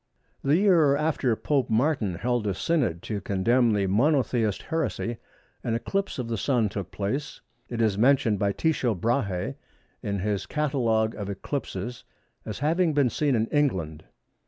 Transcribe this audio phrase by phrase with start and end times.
[0.43, 5.17] The year after Pope Martin held a Synod to condemn the Monothelite heresy,
[5.63, 7.41] an eclipse of the Sun took place.
[7.69, 9.53] It is mentioned by Tycho Brahe
[10.01, 12.03] in his catalogue of eclipses
[12.47, 14.05] as having been seen in England.